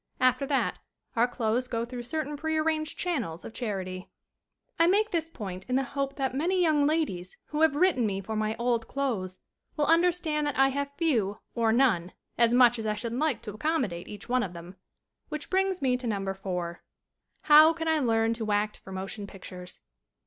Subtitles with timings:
[0.19, 0.79] After that
[1.15, 4.09] our clothes go through certain pre arranged channels of charity.
[4.09, 7.61] 20 SCREEN ACTING I make this point in the hope that many young ladies who
[7.61, 9.43] have written me for my "old clothes"
[9.77, 13.53] will understand that I have few or none, as much as I should like to
[13.53, 14.75] accommodate each one of them.
[15.29, 16.81] Which brings me to Number 4.
[17.41, 19.81] "How can I learn to act for motion pic tures?"